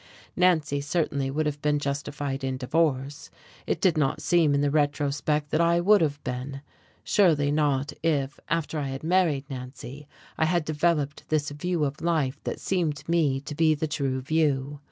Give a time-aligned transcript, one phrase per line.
[0.35, 3.29] Nancy certainly would have been justified in divorce.
[3.67, 6.63] It did not seem in the retrospect that I would have been:
[7.03, 10.07] surely not if, after I had married Nancy,
[10.39, 14.21] I had developed this view of life that seemed to me to be the true
[14.21, 14.79] view.